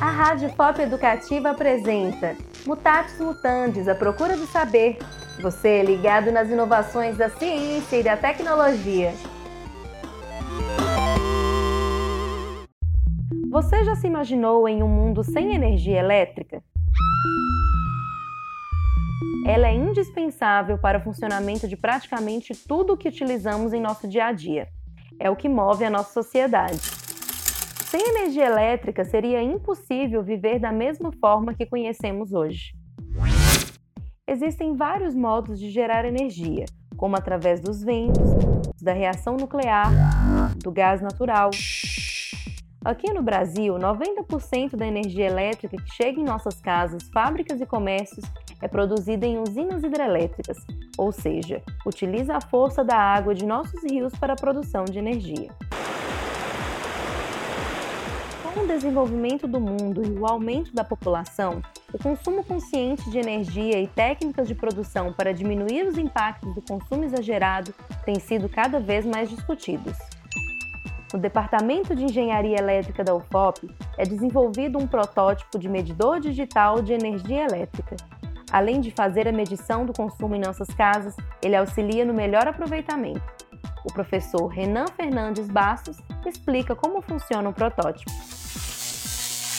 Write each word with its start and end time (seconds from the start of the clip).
A 0.00 0.10
Rádio 0.10 0.50
Pop 0.50 0.80
Educativa 0.80 1.50
apresenta 1.50 2.36
Mutatis 2.66 3.18
Mutandis, 3.20 3.88
a 3.88 3.94
procura 3.94 4.36
do 4.36 4.46
saber. 4.46 4.98
Você 5.42 5.68
é 5.68 5.82
ligado 5.82 6.32
nas 6.32 6.50
inovações 6.50 7.16
da 7.16 7.28
ciência 7.30 7.96
e 7.96 8.02
da 8.02 8.16
tecnologia. 8.16 9.12
Você 13.50 13.84
já 13.84 13.96
se 13.96 14.06
imaginou 14.06 14.68
em 14.68 14.82
um 14.82 14.88
mundo 14.88 15.24
sem 15.24 15.54
energia 15.54 15.98
elétrica? 15.98 16.62
Ela 19.46 19.68
é 19.68 19.74
indispensável 19.74 20.78
para 20.78 20.98
o 20.98 21.02
funcionamento 21.02 21.66
de 21.66 21.76
praticamente 21.76 22.52
tudo 22.54 22.92
o 22.92 22.96
que 22.96 23.08
utilizamos 23.08 23.72
em 23.72 23.80
nosso 23.80 24.06
dia 24.06 24.26
a 24.26 24.32
dia. 24.32 24.68
É 25.18 25.28
o 25.30 25.36
que 25.36 25.48
move 25.48 25.84
a 25.84 25.90
nossa 25.90 26.12
sociedade. 26.12 26.99
Sem 27.90 28.00
energia 28.08 28.46
elétrica, 28.46 29.04
seria 29.04 29.42
impossível 29.42 30.22
viver 30.22 30.60
da 30.60 30.70
mesma 30.70 31.10
forma 31.20 31.52
que 31.52 31.66
conhecemos 31.66 32.32
hoje. 32.32 32.72
Existem 34.28 34.76
vários 34.76 35.12
modos 35.12 35.58
de 35.58 35.70
gerar 35.70 36.04
energia, 36.04 36.66
como 36.96 37.16
através 37.16 37.60
dos 37.60 37.82
ventos, 37.82 38.30
da 38.80 38.92
reação 38.92 39.36
nuclear, 39.36 39.90
do 40.58 40.70
gás 40.70 41.00
natural. 41.00 41.50
Aqui 42.84 43.12
no 43.12 43.24
Brasil, 43.24 43.74
90% 43.74 44.76
da 44.76 44.86
energia 44.86 45.26
elétrica 45.26 45.76
que 45.76 45.92
chega 45.92 46.20
em 46.20 46.24
nossas 46.24 46.60
casas, 46.60 47.10
fábricas 47.12 47.60
e 47.60 47.66
comércios 47.66 48.24
é 48.62 48.68
produzida 48.68 49.26
em 49.26 49.40
usinas 49.40 49.82
hidrelétricas, 49.82 50.58
ou 50.96 51.10
seja, 51.10 51.60
utiliza 51.84 52.36
a 52.36 52.40
força 52.40 52.84
da 52.84 52.96
água 52.96 53.34
de 53.34 53.44
nossos 53.44 53.82
rios 53.82 54.12
para 54.14 54.34
a 54.34 54.36
produção 54.36 54.84
de 54.84 55.00
energia. 55.00 55.50
Com 58.52 58.60
o 58.60 58.66
desenvolvimento 58.66 59.46
do 59.46 59.60
mundo 59.60 60.04
e 60.04 60.18
o 60.18 60.26
aumento 60.26 60.74
da 60.74 60.82
população, 60.82 61.62
o 61.92 61.98
consumo 61.98 62.42
consciente 62.42 63.08
de 63.08 63.16
energia 63.16 63.80
e 63.80 63.86
técnicas 63.86 64.48
de 64.48 64.56
produção 64.56 65.12
para 65.12 65.32
diminuir 65.32 65.86
os 65.86 65.96
impactos 65.96 66.52
do 66.52 66.60
consumo 66.60 67.04
exagerado 67.04 67.72
têm 68.04 68.18
sido 68.18 68.48
cada 68.48 68.80
vez 68.80 69.06
mais 69.06 69.30
discutidos. 69.30 69.96
No 71.12 71.20
Departamento 71.20 71.94
de 71.94 72.04
Engenharia 72.04 72.58
Elétrica 72.58 73.04
da 73.04 73.14
UFOP 73.14 73.70
é 73.96 74.04
desenvolvido 74.04 74.78
um 74.78 74.86
protótipo 74.86 75.56
de 75.56 75.68
medidor 75.68 76.18
digital 76.18 76.82
de 76.82 76.92
energia 76.92 77.44
elétrica. 77.44 77.96
Além 78.50 78.80
de 78.80 78.90
fazer 78.90 79.28
a 79.28 79.32
medição 79.32 79.86
do 79.86 79.92
consumo 79.92 80.34
em 80.34 80.40
nossas 80.40 80.68
casas, 80.68 81.14
ele 81.40 81.54
auxilia 81.54 82.04
no 82.04 82.12
melhor 82.12 82.48
aproveitamento. 82.48 83.22
O 83.84 83.92
professor 83.92 84.48
Renan 84.48 84.86
Fernandes 84.96 85.48
Bastos 85.48 85.96
explica 86.28 86.74
como 86.74 87.00
funciona 87.00 87.48
o 87.48 87.52
protótipo. 87.52 88.10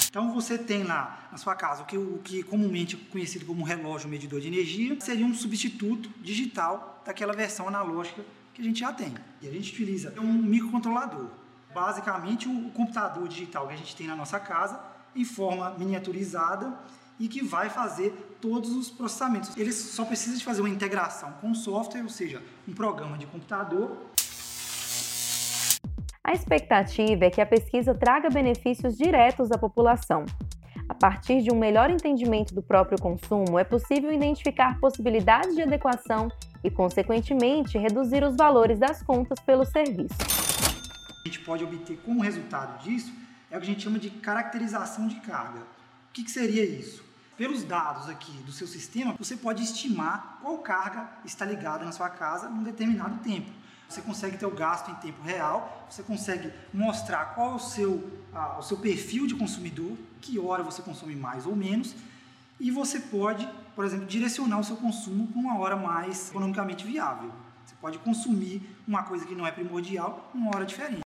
Então 0.09 0.33
você 0.33 0.57
tem 0.57 0.83
lá 0.83 1.29
na 1.31 1.37
sua 1.37 1.55
casa 1.55 1.83
o 1.83 1.85
que, 1.85 1.97
o 1.97 2.19
que 2.21 2.43
comumente 2.43 2.97
é 2.97 3.11
conhecido 3.11 3.45
como 3.45 3.63
relógio 3.63 4.09
medidor 4.09 4.41
de 4.41 4.47
energia, 4.47 4.99
seria 4.99 5.25
um 5.25 5.33
substituto 5.33 6.09
digital 6.21 7.01
daquela 7.05 7.31
versão 7.31 7.67
analógica 7.67 8.21
que 8.53 8.61
a 8.61 8.65
gente 8.65 8.81
já 8.81 8.91
tem. 8.91 9.13
E 9.41 9.47
a 9.47 9.51
gente 9.51 9.71
utiliza 9.71 10.13
um 10.19 10.33
microcontrolador. 10.33 11.27
Basicamente 11.73 12.49
o 12.49 12.69
computador 12.71 13.25
digital 13.27 13.67
que 13.67 13.73
a 13.73 13.77
gente 13.77 13.95
tem 13.95 14.05
na 14.05 14.15
nossa 14.15 14.37
casa 14.37 14.79
em 15.15 15.23
forma 15.23 15.73
miniaturizada 15.77 16.77
e 17.17 17.29
que 17.29 17.41
vai 17.41 17.69
fazer 17.69 18.37
todos 18.41 18.71
os 18.71 18.89
processamentos. 18.89 19.55
Ele 19.55 19.71
só 19.71 20.03
precisa 20.03 20.37
de 20.37 20.43
fazer 20.43 20.59
uma 20.59 20.69
integração 20.69 21.31
com 21.39 21.51
o 21.51 21.55
software, 21.55 22.01
ou 22.01 22.09
seja, 22.09 22.43
um 22.67 22.73
programa 22.73 23.17
de 23.17 23.25
computador 23.27 23.95
a 26.23 26.33
expectativa 26.33 27.25
é 27.25 27.29
que 27.31 27.41
a 27.41 27.45
pesquisa 27.45 27.95
traga 27.95 28.29
benefícios 28.29 28.95
diretos 28.95 29.51
à 29.51 29.57
população. 29.57 30.25
A 30.87 30.93
partir 30.93 31.41
de 31.41 31.51
um 31.51 31.57
melhor 31.57 31.89
entendimento 31.89 32.53
do 32.53 32.61
próprio 32.61 32.99
consumo, 33.01 33.57
é 33.57 33.63
possível 33.63 34.11
identificar 34.13 34.79
possibilidades 34.79 35.55
de 35.55 35.63
adequação 35.63 36.29
e, 36.63 36.69
consequentemente, 36.69 37.77
reduzir 37.77 38.23
os 38.23 38.35
valores 38.35 38.77
das 38.77 39.01
contas 39.01 39.39
pelo 39.39 39.65
serviço. 39.65 40.15
A 40.19 41.27
gente 41.27 41.39
pode 41.39 41.63
obter 41.63 41.97
como 42.05 42.21
resultado 42.21 42.83
disso 42.83 43.11
é 43.49 43.57
o 43.57 43.59
que 43.59 43.65
a 43.65 43.69
gente 43.69 43.83
chama 43.83 43.97
de 43.97 44.09
caracterização 44.09 45.07
de 45.07 45.15
carga. 45.21 45.59
O 45.59 46.13
que, 46.13 46.23
que 46.23 46.31
seria 46.31 46.63
isso? 46.63 47.03
Pelos 47.35 47.63
dados 47.63 48.07
aqui 48.07 48.31
do 48.43 48.51
seu 48.51 48.67
sistema, 48.67 49.15
você 49.17 49.35
pode 49.35 49.63
estimar 49.63 50.37
qual 50.41 50.59
carga 50.59 51.09
está 51.25 51.45
ligada 51.45 51.83
na 51.83 51.91
sua 51.91 52.09
casa 52.09 52.47
num 52.47 52.63
determinado 52.63 53.17
tempo 53.23 53.49
você 53.91 54.01
consegue 54.01 54.37
ter 54.37 54.45
o 54.45 54.51
gasto 54.51 54.89
em 54.89 54.95
tempo 54.95 55.21
real, 55.21 55.85
você 55.89 56.01
consegue 56.01 56.51
mostrar 56.73 57.35
qual 57.35 57.51
é 57.51 57.55
o 57.55 57.59
seu, 57.59 58.09
o 58.57 58.61
seu 58.61 58.77
perfil 58.77 59.27
de 59.27 59.35
consumidor, 59.35 59.97
que 60.21 60.39
hora 60.39 60.63
você 60.63 60.81
consome 60.81 61.15
mais 61.15 61.45
ou 61.45 61.55
menos, 61.55 61.93
e 62.59 62.71
você 62.71 62.99
pode, 62.99 63.47
por 63.75 63.83
exemplo, 63.83 64.05
direcionar 64.05 64.59
o 64.59 64.63
seu 64.63 64.77
consumo 64.77 65.27
para 65.27 65.39
uma 65.39 65.59
hora 65.59 65.75
mais 65.75 66.29
economicamente 66.29 66.85
viável. 66.85 67.31
Você 67.65 67.75
pode 67.81 67.97
consumir 67.99 68.61
uma 68.87 69.03
coisa 69.03 69.25
que 69.25 69.35
não 69.35 69.45
é 69.45 69.51
primordial 69.51 70.29
numa 70.33 70.55
hora 70.55 70.65
diferente. 70.65 71.01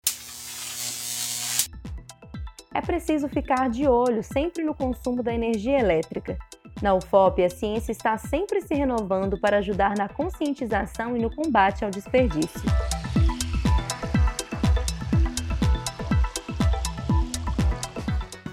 É 2.73 2.81
preciso 2.81 3.27
ficar 3.27 3.69
de 3.69 3.87
olho 3.87 4.23
sempre 4.23 4.63
no 4.63 4.73
consumo 4.73 5.21
da 5.21 5.33
energia 5.33 5.77
elétrica. 5.77 6.37
Na 6.79 6.93
UFOP, 6.93 7.43
a 7.43 7.49
ciência 7.49 7.91
está 7.91 8.17
sempre 8.17 8.61
se 8.61 8.73
renovando 8.73 9.39
para 9.39 9.57
ajudar 9.57 9.95
na 9.95 10.07
conscientização 10.07 11.15
e 11.15 11.19
no 11.19 11.33
combate 11.33 11.83
ao 11.83 11.91
desperdício. 11.91 12.61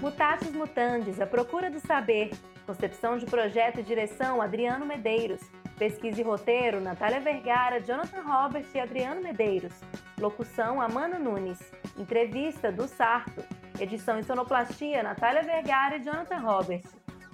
Mutatis 0.01 0.51
Mutandis, 0.51 1.21
a 1.21 1.27
procura 1.27 1.69
do 1.69 1.79
saber. 1.79 2.31
Concepção 2.65 3.17
de 3.17 3.25
projeto 3.25 3.79
e 3.79 3.83
direção, 3.83 4.41
Adriano 4.41 4.85
Medeiros. 4.85 5.41
Pesquisa 5.77 6.19
e 6.19 6.23
roteiro, 6.23 6.81
Natália 6.81 7.19
Vergara, 7.19 7.79
Jonathan 7.79 8.21
Robert 8.21 8.65
e 8.75 8.79
Adriano 8.79 9.21
Medeiros. 9.21 9.73
Locução, 10.19 10.81
Amanda 10.81 11.17
Nunes. 11.17 11.59
Entrevista, 11.97 12.71
do 12.71 12.87
Sarto. 12.87 13.43
Edição 13.79 14.19
e 14.19 14.23
sonoplastia, 14.23 15.01
Natália 15.01 15.41
Vergara 15.41 15.97
e 15.97 16.03
Jonathan 16.03 16.39
Robert. 16.39 16.83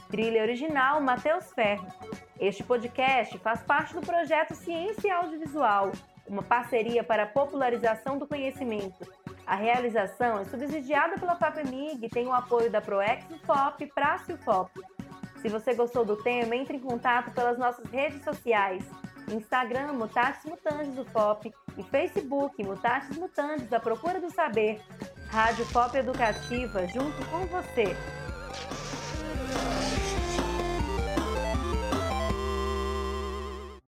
Trilha 0.10 0.42
original 0.42 1.02
Matheus 1.02 1.52
Ferro. 1.54 1.88
Este 2.40 2.64
podcast 2.64 3.38
faz 3.40 3.62
parte 3.64 3.94
do 3.94 4.02
projeto 4.02 4.54
Ciência 4.54 5.08
e 5.08 5.12
Audiovisual, 5.12 5.92
uma 6.28 6.44
parceria 6.44 7.04
para 7.04 7.24
a 7.24 7.28
popularização 7.28 8.18
do 8.18 8.28
conhecimento. 8.28 9.06
A 9.46 9.56
realização 9.56 10.40
é 10.40 10.46
subsidiada 10.46 11.18
pela 11.18 11.36
FAPEMIG 11.36 12.06
e 12.06 12.10
tem 12.10 12.28
o 12.28 12.34
apoio 12.34 12.70
da 12.70 12.82
Proex 12.82 13.26
FOP, 13.46 13.88
Praça 13.94 14.34
e 14.34 14.38
FOP. 14.38 14.72
Se 15.42 15.50
você 15.50 15.74
gostou 15.74 16.04
do 16.04 16.16
tema, 16.16 16.56
entre 16.56 16.78
em 16.78 16.80
contato 16.80 17.32
pelas 17.32 17.58
nossas 17.58 17.86
redes 17.90 18.24
sociais. 18.24 18.84
Instagram, 19.32 19.94
Mutatis 19.94 20.46
Mutandis 20.46 21.08
FOP 21.12 21.52
e 21.78 21.84
Facebook, 21.84 22.64
Mutatis 22.64 23.18
Mutandis, 23.18 23.72
a 23.74 23.80
procura 23.80 24.20
do 24.20 24.32
saber. 24.32 24.82
Rádio 25.30 25.66
Pop 25.74 25.96
Educativa, 25.98 26.88
junto 26.88 27.26
com 27.30 27.46
você. 27.48 27.96